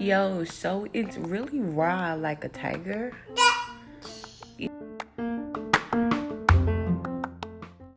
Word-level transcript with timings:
Yo, 0.00 0.44
so 0.44 0.86
it's 0.94 1.18
really 1.18 1.60
raw 1.60 2.14
like 2.14 2.42
a 2.42 2.48
tiger. 2.48 3.12